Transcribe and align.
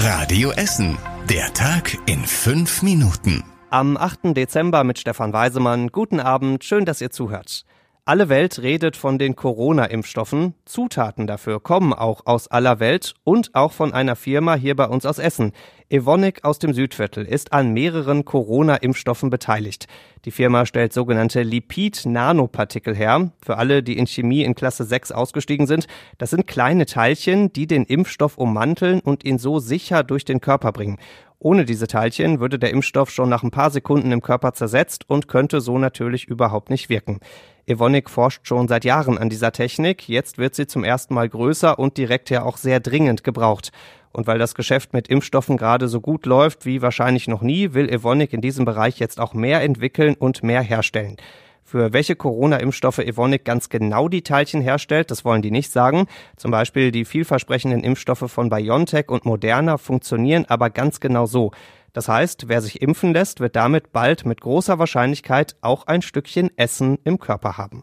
Radio 0.00 0.52
Essen. 0.52 0.96
Der 1.28 1.52
Tag 1.54 1.98
in 2.06 2.24
fünf 2.24 2.82
Minuten. 2.82 3.42
Am 3.68 3.96
8. 3.96 4.36
Dezember 4.36 4.84
mit 4.84 5.00
Stefan 5.00 5.32
Weisemann. 5.32 5.88
Guten 5.88 6.20
Abend, 6.20 6.62
schön, 6.62 6.84
dass 6.84 7.00
ihr 7.00 7.10
zuhört. 7.10 7.64
Alle 8.08 8.30
Welt 8.30 8.62
redet 8.62 8.96
von 8.96 9.18
den 9.18 9.36
Corona-Impfstoffen. 9.36 10.54
Zutaten 10.64 11.26
dafür 11.26 11.60
kommen 11.60 11.92
auch 11.92 12.24
aus 12.24 12.48
aller 12.48 12.80
Welt 12.80 13.12
und 13.22 13.54
auch 13.54 13.72
von 13.72 13.92
einer 13.92 14.16
Firma 14.16 14.54
hier 14.54 14.76
bei 14.76 14.86
uns 14.86 15.04
aus 15.04 15.18
Essen. 15.18 15.52
Evonik 15.90 16.42
aus 16.42 16.58
dem 16.58 16.72
Südviertel 16.72 17.26
ist 17.26 17.52
an 17.52 17.74
mehreren 17.74 18.24
Corona-Impfstoffen 18.24 19.28
beteiligt. 19.28 19.88
Die 20.24 20.30
Firma 20.30 20.64
stellt 20.64 20.94
sogenannte 20.94 21.42
Lipid-Nanopartikel 21.42 22.96
her. 22.96 23.30
Für 23.44 23.58
alle, 23.58 23.82
die 23.82 23.98
in 23.98 24.06
Chemie 24.06 24.42
in 24.42 24.54
Klasse 24.54 24.84
6 24.84 25.12
ausgestiegen 25.12 25.66
sind, 25.66 25.86
das 26.16 26.30
sind 26.30 26.46
kleine 26.46 26.86
Teilchen, 26.86 27.52
die 27.52 27.66
den 27.66 27.84
Impfstoff 27.84 28.38
ummanteln 28.38 29.00
und 29.00 29.22
ihn 29.22 29.36
so 29.36 29.58
sicher 29.58 30.02
durch 30.02 30.24
den 30.24 30.40
Körper 30.40 30.72
bringen. 30.72 30.96
Ohne 31.40 31.66
diese 31.66 31.86
Teilchen 31.86 32.40
würde 32.40 32.58
der 32.58 32.70
Impfstoff 32.70 33.10
schon 33.10 33.28
nach 33.28 33.42
ein 33.42 33.50
paar 33.50 33.70
Sekunden 33.70 34.12
im 34.12 34.22
Körper 34.22 34.54
zersetzt 34.54 35.08
und 35.10 35.28
könnte 35.28 35.60
so 35.60 35.76
natürlich 35.76 36.24
überhaupt 36.24 36.70
nicht 36.70 36.88
wirken. 36.88 37.20
Evonik 37.68 38.08
forscht 38.08 38.46
schon 38.46 38.66
seit 38.68 38.84
Jahren 38.84 39.18
an 39.18 39.28
dieser 39.28 39.52
Technik. 39.52 40.08
Jetzt 40.08 40.38
wird 40.38 40.54
sie 40.54 40.66
zum 40.66 40.84
ersten 40.84 41.14
Mal 41.14 41.28
größer 41.28 41.78
und 41.78 41.96
direkt 41.96 42.30
ja 42.30 42.42
auch 42.42 42.56
sehr 42.56 42.80
dringend 42.80 43.24
gebraucht. 43.24 43.72
Und 44.12 44.26
weil 44.26 44.38
das 44.38 44.54
Geschäft 44.54 44.92
mit 44.92 45.08
Impfstoffen 45.08 45.56
gerade 45.56 45.88
so 45.88 46.00
gut 46.00 46.26
läuft 46.26 46.64
wie 46.64 46.82
wahrscheinlich 46.82 47.28
noch 47.28 47.42
nie, 47.42 47.74
will 47.74 47.88
Evonik 47.88 48.32
in 48.32 48.40
diesem 48.40 48.64
Bereich 48.64 48.98
jetzt 48.98 49.20
auch 49.20 49.34
mehr 49.34 49.62
entwickeln 49.62 50.14
und 50.18 50.42
mehr 50.42 50.62
herstellen. 50.62 51.16
Für 51.62 51.92
welche 51.92 52.16
Corona-Impfstoffe 52.16 53.00
Evonik 53.00 53.44
ganz 53.44 53.68
genau 53.68 54.08
die 54.08 54.22
Teilchen 54.22 54.62
herstellt, 54.62 55.10
das 55.10 55.26
wollen 55.26 55.42
die 55.42 55.50
nicht 55.50 55.70
sagen. 55.70 56.06
Zum 56.38 56.50
Beispiel 56.50 56.90
die 56.90 57.04
vielversprechenden 57.04 57.84
Impfstoffe 57.84 58.30
von 58.30 58.48
BioNTech 58.48 59.10
und 59.10 59.26
Moderna 59.26 59.76
funktionieren 59.76 60.46
aber 60.48 60.70
ganz 60.70 60.98
genau 60.98 61.26
so. 61.26 61.50
Das 61.98 62.06
heißt, 62.06 62.44
wer 62.46 62.60
sich 62.60 62.80
impfen 62.80 63.12
lässt, 63.12 63.40
wird 63.40 63.56
damit 63.56 63.90
bald 63.90 64.24
mit 64.24 64.40
großer 64.40 64.78
Wahrscheinlichkeit 64.78 65.56
auch 65.62 65.88
ein 65.88 66.00
Stückchen 66.00 66.56
Essen 66.56 67.00
im 67.02 67.18
Körper 67.18 67.58
haben. 67.58 67.82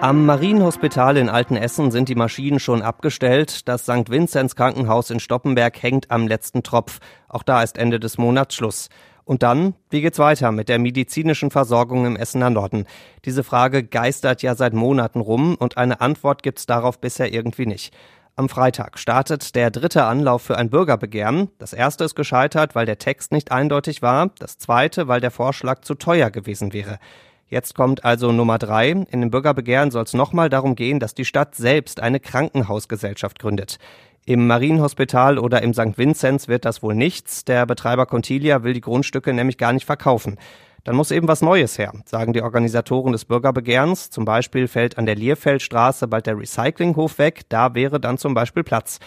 Am 0.00 0.26
Marienhospital 0.26 1.16
in 1.16 1.28
Altenessen 1.28 1.92
sind 1.92 2.08
die 2.08 2.16
Maschinen 2.16 2.58
schon 2.58 2.82
abgestellt. 2.82 3.68
Das 3.68 3.82
St. 3.84 4.10
Vinzenz 4.10 4.56
Krankenhaus 4.56 5.10
in 5.10 5.20
Stoppenberg 5.20 5.80
hängt 5.80 6.10
am 6.10 6.26
letzten 6.26 6.64
Tropf. 6.64 6.98
Auch 7.28 7.44
da 7.44 7.62
ist 7.62 7.78
Ende 7.78 8.00
des 8.00 8.18
Monats 8.18 8.56
Schluss. 8.56 8.88
Und 9.24 9.44
dann, 9.44 9.74
wie 9.88 10.00
geht's 10.00 10.18
weiter 10.18 10.50
mit 10.50 10.68
der 10.68 10.80
medizinischen 10.80 11.52
Versorgung 11.52 12.06
im 12.06 12.16
Essener 12.16 12.50
Norden? 12.50 12.86
Diese 13.24 13.44
Frage 13.44 13.84
geistert 13.84 14.42
ja 14.42 14.56
seit 14.56 14.72
Monaten 14.74 15.20
rum 15.20 15.54
und 15.54 15.76
eine 15.76 16.00
Antwort 16.00 16.42
gibt's 16.42 16.66
darauf 16.66 17.00
bisher 17.00 17.32
irgendwie 17.32 17.66
nicht. 17.66 17.94
Am 18.34 18.48
Freitag 18.48 18.98
startet 18.98 19.54
der 19.54 19.70
dritte 19.70 20.04
Anlauf 20.04 20.40
für 20.40 20.56
ein 20.56 20.70
Bürgerbegehren. 20.70 21.50
Das 21.58 21.74
erste 21.74 22.04
ist 22.04 22.14
gescheitert, 22.14 22.74
weil 22.74 22.86
der 22.86 22.96
Text 22.96 23.30
nicht 23.30 23.52
eindeutig 23.52 24.00
war. 24.00 24.30
Das 24.38 24.56
zweite, 24.56 25.06
weil 25.06 25.20
der 25.20 25.30
Vorschlag 25.30 25.82
zu 25.82 25.94
teuer 25.94 26.30
gewesen 26.30 26.72
wäre. 26.72 26.98
Jetzt 27.46 27.74
kommt 27.74 28.06
also 28.06 28.32
Nummer 28.32 28.58
drei. 28.58 28.88
In 28.88 29.20
dem 29.20 29.30
Bürgerbegehren 29.30 29.90
soll 29.90 30.04
es 30.04 30.14
nochmal 30.14 30.48
darum 30.48 30.76
gehen, 30.76 30.98
dass 30.98 31.12
die 31.12 31.26
Stadt 31.26 31.54
selbst 31.54 32.00
eine 32.00 32.20
Krankenhausgesellschaft 32.20 33.38
gründet. 33.38 33.78
Im 34.24 34.46
Marienhospital 34.46 35.38
oder 35.38 35.60
im 35.60 35.74
St. 35.74 35.98
Vinzenz 35.98 36.48
wird 36.48 36.64
das 36.64 36.82
wohl 36.82 36.94
nichts. 36.94 37.44
Der 37.44 37.66
Betreiber 37.66 38.06
Contilia 38.06 38.62
will 38.62 38.72
die 38.72 38.80
Grundstücke 38.80 39.34
nämlich 39.34 39.58
gar 39.58 39.74
nicht 39.74 39.84
verkaufen. 39.84 40.38
Dann 40.84 40.96
muss 40.96 41.12
eben 41.12 41.28
was 41.28 41.42
Neues 41.42 41.78
her, 41.78 41.92
sagen 42.06 42.32
die 42.32 42.42
Organisatoren 42.42 43.12
des 43.12 43.24
Bürgerbegehrens. 43.24 44.10
Zum 44.10 44.24
Beispiel 44.24 44.66
fällt 44.66 44.98
an 44.98 45.06
der 45.06 45.14
Lierfeldstraße 45.14 46.08
bald 46.08 46.26
der 46.26 46.36
Recyclinghof 46.38 47.18
weg. 47.18 47.42
Da 47.48 47.74
wäre 47.74 48.00
dann 48.00 48.18
zum 48.18 48.34
Beispiel 48.34 48.64
Platz. 48.64 48.98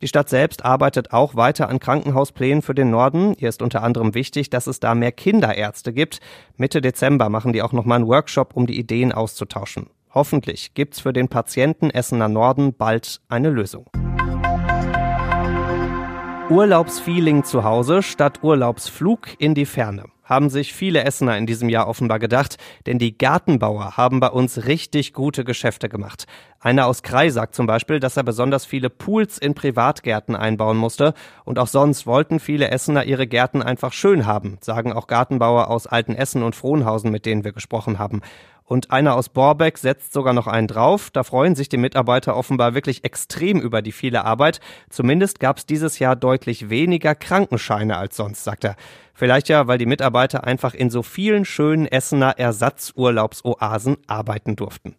Die 0.00 0.08
Stadt 0.08 0.30
selbst 0.30 0.64
arbeitet 0.64 1.12
auch 1.12 1.34
weiter 1.34 1.68
an 1.68 1.80
Krankenhausplänen 1.80 2.62
für 2.62 2.74
den 2.74 2.90
Norden. 2.90 3.34
Hier 3.36 3.50
ist 3.50 3.60
unter 3.60 3.82
anderem 3.82 4.14
wichtig, 4.14 4.48
dass 4.48 4.66
es 4.68 4.80
da 4.80 4.94
mehr 4.94 5.12
Kinderärzte 5.12 5.92
gibt. 5.92 6.20
Mitte 6.56 6.80
Dezember 6.80 7.28
machen 7.28 7.52
die 7.52 7.62
auch 7.62 7.72
nochmal 7.72 7.96
einen 7.96 8.08
Workshop, 8.08 8.56
um 8.56 8.66
die 8.66 8.78
Ideen 8.78 9.12
auszutauschen. 9.12 9.90
Hoffentlich 10.14 10.72
gibt's 10.72 11.00
für 11.00 11.12
den 11.12 11.28
Patienten 11.28 11.90
Essener 11.90 12.28
Norden 12.28 12.72
bald 12.72 13.20
eine 13.28 13.50
Lösung. 13.50 13.86
Urlaubsfeeling 16.48 17.44
zu 17.44 17.64
Hause 17.64 18.02
statt 18.02 18.38
Urlaubsflug 18.42 19.28
in 19.38 19.54
die 19.54 19.66
Ferne 19.66 20.04
haben 20.28 20.50
sich 20.50 20.74
viele 20.74 21.04
Essener 21.04 21.38
in 21.38 21.46
diesem 21.46 21.68
Jahr 21.68 21.88
offenbar 21.88 22.18
gedacht, 22.18 22.58
denn 22.86 22.98
die 22.98 23.16
Gartenbauer 23.16 23.96
haben 23.96 24.20
bei 24.20 24.28
uns 24.28 24.66
richtig 24.66 25.14
gute 25.14 25.42
Geschäfte 25.42 25.88
gemacht. 25.88 26.26
Einer 26.60 26.86
aus 26.86 27.02
Krei 27.02 27.30
sagt 27.30 27.54
zum 27.54 27.66
Beispiel, 27.66 28.00
dass 28.00 28.16
er 28.16 28.24
besonders 28.24 28.66
viele 28.66 28.90
Pools 28.90 29.38
in 29.38 29.54
Privatgärten 29.54 30.36
einbauen 30.36 30.76
musste 30.76 31.14
und 31.44 31.58
auch 31.58 31.68
sonst 31.68 32.06
wollten 32.06 32.40
viele 32.40 32.70
Essener 32.70 33.04
ihre 33.04 33.26
Gärten 33.26 33.62
einfach 33.62 33.92
schön 33.92 34.26
haben, 34.26 34.58
sagen 34.60 34.92
auch 34.92 35.06
Gartenbauer 35.06 35.70
aus 35.70 35.86
Altenessen 35.86 36.42
und 36.42 36.56
Frohnhausen, 36.56 37.10
mit 37.10 37.26
denen 37.26 37.44
wir 37.44 37.52
gesprochen 37.52 37.98
haben. 37.98 38.20
Und 38.68 38.90
einer 38.90 39.14
aus 39.14 39.30
Borbeck 39.30 39.78
setzt 39.78 40.12
sogar 40.12 40.34
noch 40.34 40.46
einen 40.46 40.66
drauf. 40.66 41.08
Da 41.10 41.22
freuen 41.22 41.54
sich 41.54 41.70
die 41.70 41.78
Mitarbeiter 41.78 42.36
offenbar 42.36 42.74
wirklich 42.74 43.02
extrem 43.02 43.60
über 43.60 43.80
die 43.80 43.92
viele 43.92 44.26
Arbeit. 44.26 44.60
Zumindest 44.90 45.40
gab 45.40 45.56
es 45.56 45.64
dieses 45.64 45.98
Jahr 45.98 46.16
deutlich 46.16 46.68
weniger 46.68 47.14
Krankenscheine 47.14 47.96
als 47.96 48.16
sonst, 48.16 48.44
sagt 48.44 48.64
er. 48.64 48.76
Vielleicht 49.14 49.48
ja, 49.48 49.68
weil 49.68 49.78
die 49.78 49.86
Mitarbeiter 49.86 50.44
einfach 50.44 50.74
in 50.74 50.90
so 50.90 51.02
vielen 51.02 51.46
schönen 51.46 51.86
Essener 51.86 52.38
Ersatzurlaubsoasen 52.38 53.96
arbeiten 54.06 54.54
durften. 54.54 54.94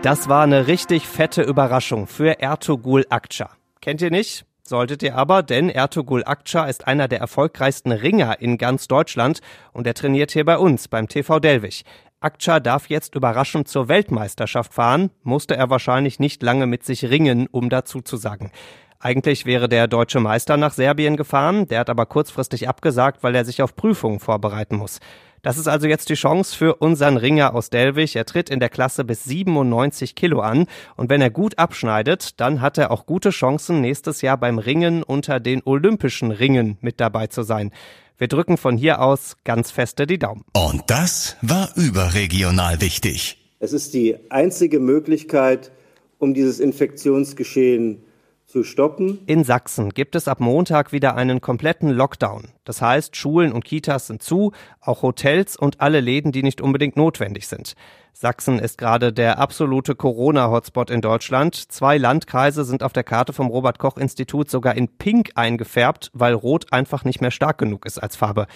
Das 0.00 0.30
war 0.30 0.44
eine 0.44 0.66
richtig 0.66 1.06
fette 1.06 1.42
Überraschung 1.42 2.06
für 2.06 2.40
Ertugul 2.40 3.04
Akça. 3.10 3.50
Kennt 3.82 4.00
ihr 4.00 4.10
nicht? 4.10 4.46
Solltet 4.72 5.02
ihr 5.02 5.16
aber, 5.16 5.42
denn 5.42 5.68
Ertugul 5.68 6.24
Akça 6.24 6.66
ist 6.66 6.86
einer 6.86 7.06
der 7.06 7.20
erfolgreichsten 7.20 7.92
Ringer 7.92 8.40
in 8.40 8.56
ganz 8.56 8.88
Deutschland 8.88 9.40
und 9.74 9.86
er 9.86 9.92
trainiert 9.92 10.30
hier 10.30 10.46
bei 10.46 10.56
uns 10.56 10.88
beim 10.88 11.08
TV 11.08 11.40
Delwig. 11.40 11.84
Akça 12.22 12.58
darf 12.58 12.88
jetzt 12.88 13.14
überraschend 13.14 13.68
zur 13.68 13.88
Weltmeisterschaft 13.88 14.72
fahren, 14.72 15.10
musste 15.24 15.56
er 15.56 15.68
wahrscheinlich 15.68 16.20
nicht 16.20 16.42
lange 16.42 16.66
mit 16.66 16.86
sich 16.86 17.04
ringen, 17.04 17.48
um 17.50 17.68
dazu 17.68 18.00
zu 18.00 18.16
sagen. 18.16 18.50
Eigentlich 18.98 19.44
wäre 19.44 19.68
der 19.68 19.88
deutsche 19.88 20.20
Meister 20.20 20.56
nach 20.56 20.72
Serbien 20.72 21.18
gefahren, 21.18 21.68
der 21.68 21.80
hat 21.80 21.90
aber 21.90 22.06
kurzfristig 22.06 22.66
abgesagt, 22.66 23.22
weil 23.22 23.34
er 23.34 23.44
sich 23.44 23.60
auf 23.60 23.76
Prüfungen 23.76 24.20
vorbereiten 24.20 24.76
muss. 24.76 25.00
Das 25.42 25.58
ist 25.58 25.66
also 25.66 25.88
jetzt 25.88 26.08
die 26.08 26.14
Chance 26.14 26.56
für 26.56 26.76
unseren 26.76 27.16
Ringer 27.16 27.52
aus 27.52 27.68
Delwig. 27.68 28.14
Er 28.14 28.24
tritt 28.24 28.48
in 28.48 28.60
der 28.60 28.68
Klasse 28.68 29.04
bis 29.04 29.24
97 29.24 30.14
Kilo 30.14 30.38
an. 30.38 30.66
Und 30.96 31.10
wenn 31.10 31.20
er 31.20 31.30
gut 31.30 31.58
abschneidet, 31.58 32.38
dann 32.40 32.60
hat 32.60 32.78
er 32.78 32.92
auch 32.92 33.06
gute 33.06 33.30
Chancen, 33.30 33.80
nächstes 33.80 34.22
Jahr 34.22 34.38
beim 34.38 34.58
Ringen 34.60 35.02
unter 35.02 35.40
den 35.40 35.60
Olympischen 35.64 36.30
Ringen 36.30 36.78
mit 36.80 37.00
dabei 37.00 37.26
zu 37.26 37.42
sein. 37.42 37.72
Wir 38.18 38.28
drücken 38.28 38.56
von 38.56 38.76
hier 38.76 39.02
aus 39.02 39.36
ganz 39.42 39.72
feste 39.72 40.06
die 40.06 40.20
Daumen. 40.20 40.44
Und 40.52 40.84
das 40.86 41.36
war 41.42 41.70
überregional 41.74 42.80
wichtig. 42.80 43.38
Es 43.58 43.72
ist 43.72 43.94
die 43.94 44.16
einzige 44.30 44.78
Möglichkeit, 44.78 45.72
um 46.20 46.34
dieses 46.34 46.60
Infektionsgeschehen 46.60 48.04
zu 48.52 48.62
stoppen. 48.62 49.20
In 49.26 49.44
Sachsen 49.44 49.90
gibt 49.90 50.14
es 50.14 50.28
ab 50.28 50.38
Montag 50.38 50.92
wieder 50.92 51.16
einen 51.16 51.40
kompletten 51.40 51.88
Lockdown. 51.88 52.48
Das 52.64 52.82
heißt, 52.82 53.16
Schulen 53.16 53.50
und 53.52 53.64
Kitas 53.64 54.06
sind 54.06 54.22
zu, 54.22 54.52
auch 54.80 55.02
Hotels 55.02 55.56
und 55.56 55.80
alle 55.80 56.00
Läden, 56.00 56.30
die 56.32 56.42
nicht 56.42 56.60
unbedingt 56.60 56.96
notwendig 56.96 57.48
sind. 57.48 57.74
Sachsen 58.12 58.58
ist 58.58 58.76
gerade 58.76 59.12
der 59.12 59.38
absolute 59.38 59.94
Corona-Hotspot 59.94 60.90
in 60.90 61.00
Deutschland. 61.00 61.54
Zwei 61.54 61.96
Landkreise 61.96 62.64
sind 62.64 62.82
auf 62.82 62.92
der 62.92 63.04
Karte 63.04 63.32
vom 63.32 63.48
Robert 63.48 63.78
Koch 63.78 63.96
Institut 63.96 64.50
sogar 64.50 64.76
in 64.76 64.88
Pink 64.98 65.30
eingefärbt, 65.34 66.10
weil 66.12 66.34
Rot 66.34 66.72
einfach 66.72 67.04
nicht 67.04 67.22
mehr 67.22 67.30
stark 67.30 67.56
genug 67.56 67.86
ist 67.86 67.98
als 67.98 68.16
Farbe. 68.16 68.46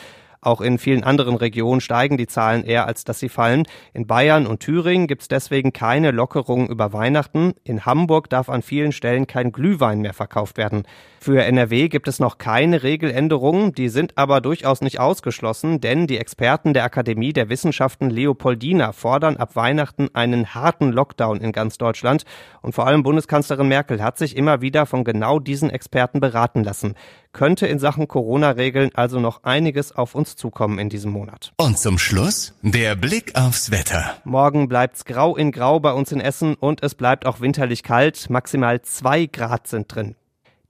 Auch 0.41 0.61
in 0.61 0.79
vielen 0.79 1.05
anderen 1.05 1.37
Regionen 1.37 1.81
steigen 1.81 2.17
die 2.17 2.27
Zahlen 2.27 2.65
eher, 2.65 2.87
als 2.87 3.05
dass 3.05 3.19
sie 3.19 3.29
fallen. 3.29 3.65
In 3.95 4.07
Bayern 4.07 4.47
und 4.47 4.61
Thüringen 4.61 5.07
gibt 5.07 5.23
es 5.23 5.29
deswegen 5.29 5.73
keine 5.73 6.11
Lockerungen 6.11 6.69
über 6.69 6.93
Weihnachten. 6.93 7.55
In 7.65 7.87
Hamburg 7.87 8.31
darf 8.31 8.49
an 8.49 8.63
vielen 8.63 8.93
Stellen 8.93 9.27
kein 9.27 9.53
Glühwein 9.53 10.01
mehr 10.01 10.15
verkauft 10.15 10.57
werden. 10.59 10.85
Für 11.21 11.43
NRW 11.43 11.89
gibt 11.89 12.07
es 12.07 12.21
noch 12.21 12.39
keine 12.39 12.85
Regeländerungen, 12.85 13.73
die 13.73 13.89
sind 13.89 14.17
aber 14.17 14.41
durchaus 14.41 14.81
nicht 14.81 15.01
ausgeschlossen, 15.01 15.81
denn 15.81 16.07
die 16.07 16.19
Experten 16.19 16.73
der 16.73 16.85
Akademie 16.85 17.33
der 17.33 17.49
Wissenschaften 17.49 18.11
Leopoldina 18.11 18.93
fordern 18.93 19.37
ab 19.37 19.57
Weihnachten 19.57 20.09
einen 20.15 20.55
harten 20.55 20.93
Lockdown 20.93 21.41
in 21.41 21.51
ganz 21.51 21.79
Deutschland. 21.79 22.25
Und 22.63 22.77
vor 22.77 22.87
allem 22.87 23.03
Bundeskanzlerin 23.03 23.67
Merkel 23.67 24.01
hat 24.03 24.19
sich 24.19 24.37
immer 24.37 24.61
wieder 24.61 24.87
von 24.87 25.03
genau 25.03 25.41
diesen 25.41 25.71
Experten 25.71 26.21
beraten 26.21 26.63
lassen 26.63 26.95
könnte 27.37 27.67
in 27.67 27.79
Sachen 27.79 28.09
Corona-Regeln 28.09 28.93
also 28.95 29.21
noch 29.21 29.45
einiges 29.45 29.95
auf 29.95 30.15
uns 30.15 30.26
zukommen 30.35 30.79
in 30.79 30.89
diesem 30.89 31.13
Monat. 31.13 31.53
Und 31.57 31.79
zum 31.79 31.99
Schluss 31.99 32.55
der 32.63 32.97
Blick 32.97 33.37
aufs 33.37 33.71
Wetter. 33.71 34.17
Morgen 34.25 34.69
bleibt's 34.69 35.05
grau 35.05 35.37
in 35.37 35.53
grau 35.53 35.79
bei 35.79 35.93
uns 35.93 36.11
in 36.11 36.21
Essen 36.21 36.55
und 36.55 36.83
es 36.83 36.95
bleibt 36.97 37.27
auch 37.27 37.41
winterlich 37.41 37.83
kalt. 37.83 38.29
Maximal 38.31 38.83
zwei 38.83 39.27
Grad 39.27 39.69
sind 39.69 39.95
drin. 39.95 40.17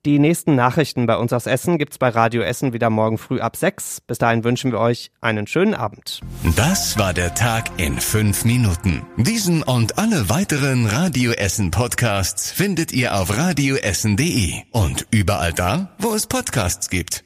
Die 0.06 0.20
nächsten 0.20 0.54
Nachrichten 0.54 1.06
bei 1.06 1.16
uns 1.16 1.32
aus 1.32 1.46
Essen 1.46 1.78
gibt's 1.78 1.98
bei 1.98 2.10
Radio 2.10 2.42
Essen 2.42 2.72
wieder 2.72 2.90
morgen 2.90 3.18
früh 3.18 3.40
ab 3.40 3.56
sechs. 3.56 4.00
Bis 4.00 4.18
dahin 4.18 4.44
wünschen 4.44 4.70
wir 4.70 4.78
euch 4.78 5.10
einen 5.20 5.48
schönen 5.48 5.74
Abend. 5.74 6.20
Das 6.54 6.96
war 6.96 7.12
der 7.12 7.34
Tag 7.34 7.64
in 7.76 7.98
fünf 7.98 8.44
Minuten. 8.44 9.04
Diesen 9.16 9.64
und 9.64 9.98
alle 9.98 10.28
weiteren 10.28 10.86
Radio 10.86 11.32
Essen 11.32 11.72
Podcasts 11.72 12.52
findet 12.52 12.92
ihr 12.92 13.16
auf 13.16 13.36
radioessen.de 13.36 14.62
und 14.70 15.08
überall 15.10 15.52
da, 15.52 15.96
wo 15.98 16.14
es 16.14 16.28
Podcasts 16.28 16.88
gibt. 16.88 17.24